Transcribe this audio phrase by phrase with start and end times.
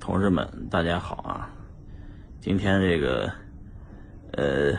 [0.00, 1.50] 同志们，大家好啊！
[2.40, 3.30] 今天这个，
[4.32, 4.72] 呃，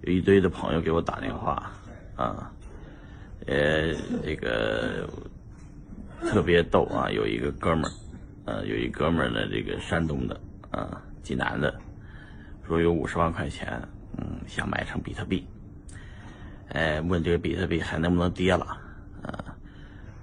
[0.00, 1.70] 有一堆的朋友给我打电话
[2.16, 2.50] 啊，
[3.46, 3.92] 呃，
[4.24, 5.06] 这个
[6.22, 7.10] 特别逗啊！
[7.10, 7.92] 有一个哥们儿，
[8.46, 11.78] 呃，有一哥们儿呢，这个山东的啊，济南的，
[12.66, 13.78] 说有五十万块钱，
[14.16, 15.46] 嗯，想买成比特币，
[16.70, 18.80] 哎，问这个比特币还能不能跌了？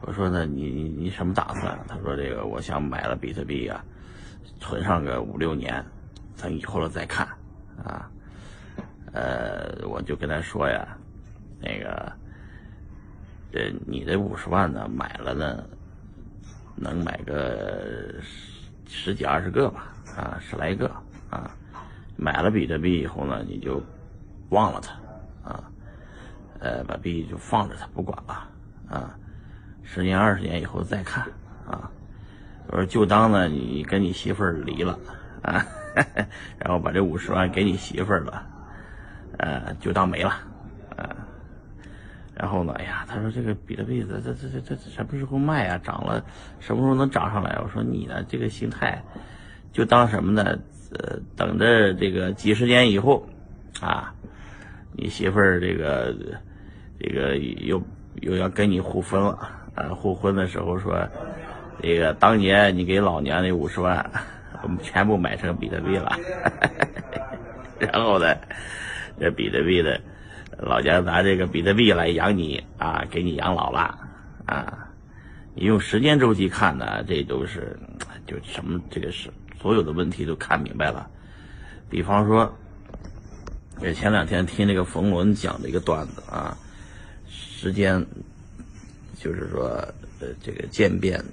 [0.01, 1.79] 我说呢，你你你什么打算？
[1.87, 3.83] 他说这个，我想买了比特币啊。
[4.59, 5.83] 存上个五六年，
[6.39, 7.27] 等以后了再看，
[7.83, 8.07] 啊，
[9.11, 10.95] 呃，我就跟他说呀，
[11.59, 12.13] 那个，
[13.51, 15.63] 这你这五十万呢，买了呢，
[16.75, 18.13] 能买个
[18.87, 20.87] 十几二十个吧，啊，十来个，
[21.31, 21.49] 啊，
[22.15, 23.81] 买了比特币以后呢，你就
[24.49, 25.71] 忘了它，啊，
[26.59, 28.47] 呃，把币就放着它不管了，
[28.87, 29.17] 啊，
[29.83, 31.23] 十年二十年以后再看，
[31.65, 31.89] 啊。
[32.67, 34.97] 我说就当呢，你跟你媳妇儿离了
[35.41, 35.65] 啊，
[36.57, 38.47] 然后把这五十万给你媳妇儿了，
[39.39, 40.29] 呃，就当没了，
[40.95, 41.09] 啊，
[42.33, 45.77] 然后呢，哎呀，他说这个比特币这这这这这什么时候卖啊？
[45.83, 46.23] 涨了
[46.59, 47.59] 什么时候能涨上来？
[47.61, 49.03] 我说你呢，这个心态
[49.73, 50.57] 就当什么呢？
[50.93, 53.27] 呃，等着这个几十年以后
[53.81, 54.13] 啊，
[54.93, 56.15] 你媳妇儿这个
[56.99, 57.81] 这个又
[58.21, 59.37] 又要跟你互分了
[59.75, 61.07] 啊，互婚的时候说。
[61.83, 64.07] 这个当年你给老娘那五十万，
[64.61, 66.15] 我们全部买成比特币了，
[67.79, 68.35] 然后呢，
[69.19, 69.99] 这比特币的
[70.59, 73.97] 老娘拿这个比特币来养你啊，给你养老了
[74.45, 74.89] 啊。
[75.55, 77.75] 你用时间周期看呢，这都是
[78.27, 81.09] 就什么这个是所有的问题都看明白了。
[81.89, 82.55] 比方说，
[83.79, 86.55] 我前两天听那个冯仑讲的一个段子啊，
[87.27, 88.05] 时间
[89.21, 89.67] 就是说
[90.19, 91.23] 呃这个渐变。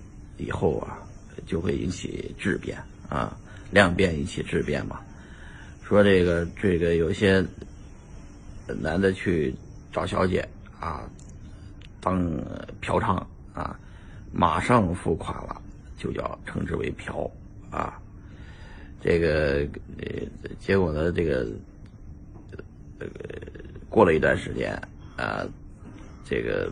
[0.40, 1.02] 以后啊，
[1.46, 3.36] 就会引起质变啊，
[3.72, 5.00] 量变引起质变嘛。
[5.82, 7.44] 说这个这个有些
[8.80, 9.52] 男的去
[9.92, 10.48] 找小姐
[10.78, 11.10] 啊，
[12.00, 12.24] 当
[12.80, 13.20] 嫖娼
[13.52, 13.76] 啊，
[14.32, 15.60] 马上付款了，
[15.96, 17.28] 就叫称之为嫖
[17.68, 18.00] 啊。
[19.02, 19.66] 这个
[19.98, 20.22] 呃，
[20.60, 21.48] 结果呢，这个
[23.00, 23.12] 这个
[23.88, 24.72] 过了一段时间
[25.16, 25.44] 啊，
[26.24, 26.70] 这个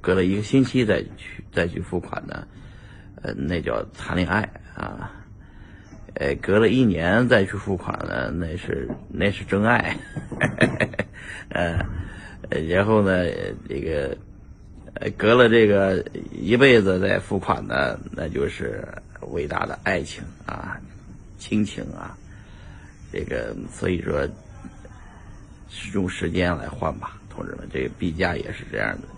[0.00, 2.46] 隔了一个星期再去再去付款呢。
[3.22, 4.42] 呃，那叫谈恋爱
[4.74, 5.10] 啊，
[6.12, 9.96] 呃，隔了一年再去付款呢，那是那是真爱，
[11.48, 11.78] 呃，
[12.68, 13.24] 然后呢，
[13.66, 14.14] 这个，
[15.16, 18.86] 隔了这个一辈子再付款呢，那就是
[19.32, 20.78] 伟大的爱情啊，
[21.38, 22.14] 亲情啊，
[23.10, 24.28] 这个所以说
[25.94, 29.08] 用时间来换吧，同志们，这个币价也是这样的，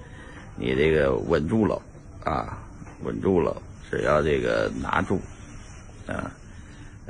[0.56, 1.80] 你这个稳住了
[2.24, 2.58] 啊，
[3.02, 3.56] 稳住了。
[3.88, 5.20] 只要这个拿住，
[6.08, 6.28] 啊，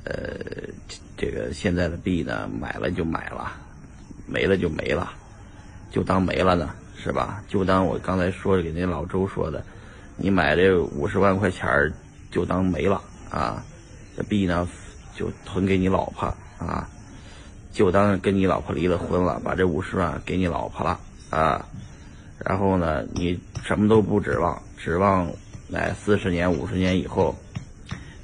[0.05, 0.69] 呃，
[1.17, 3.51] 这个现在的币呢，买了就买了，
[4.27, 5.11] 没了就没了，
[5.91, 7.43] 就当没了呢，是吧？
[7.49, 9.65] 就当我刚才说给那老周说的，
[10.17, 11.91] 你买这五十万块钱
[12.31, 13.65] 就当没了啊，
[14.15, 14.69] 这币呢
[15.15, 16.27] 就存给你老婆
[16.59, 16.87] 啊，
[17.73, 21.67] 就当跟你老婆离了婚了，把这五十万给你老婆了啊，
[22.39, 25.31] 然后呢，你什么都不指望，指望。
[25.69, 27.35] 来四十年、五十年以后，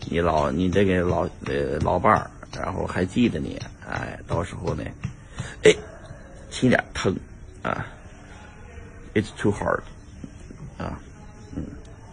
[0.08, 4.84] 你老你这个老呃老伴儿，然后还记得你，哎，到时候呢，
[5.64, 5.74] 哎，
[6.52, 7.12] 轻点疼
[7.62, 7.84] 啊
[9.12, 9.80] ，It's too hard
[10.78, 10.96] 啊，
[11.56, 11.64] 嗯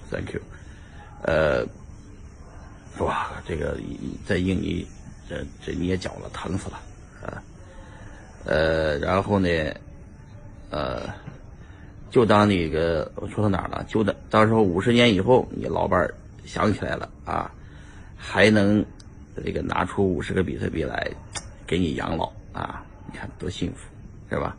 [0.09, 0.41] ，Thank you，
[1.21, 1.63] 呃，
[2.97, 3.77] 哇，这个
[4.25, 4.87] 在印尼
[5.29, 6.79] 这这捏脚了，疼死了
[7.21, 7.43] 啊，
[8.45, 9.47] 呃，然后呢，
[10.71, 11.03] 呃。
[12.09, 13.83] 就当那个我说到哪儿了？
[13.87, 16.13] 就当到时候五十年以后，你老伴儿
[16.45, 17.51] 想起来了啊，
[18.17, 18.83] 还能
[19.43, 21.09] 这个拿出五十个比特币来
[21.67, 22.83] 给你养老啊？
[23.11, 23.87] 你看多幸福，
[24.29, 24.55] 是吧？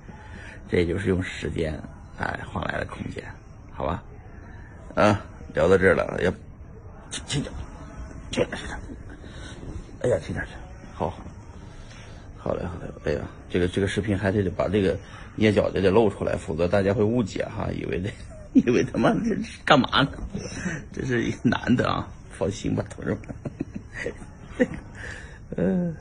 [0.71, 1.77] 这就是用时间
[2.19, 3.25] 哎换来的空间，
[3.73, 4.03] 好吧？
[4.95, 5.21] 啊，
[5.53, 6.31] 聊到这儿了，要
[7.11, 7.53] 轻轻点，
[8.31, 8.59] 轻点。
[10.03, 10.55] 哎呀，轻点声，
[10.95, 11.13] 好，
[12.41, 12.91] 好嘞，好嘞。
[13.05, 14.97] 哎呀，这个这个视频还得得把这个。
[15.37, 18.11] 捏脚的得露出来，否则大家会误解哈，以为这，
[18.61, 20.11] 以为他妈这是干嘛呢？
[20.93, 23.17] 这是一男的啊，放心吧，同志
[24.59, 24.69] 们，
[25.57, 25.95] 嗯，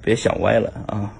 [0.00, 1.12] 别想歪了啊。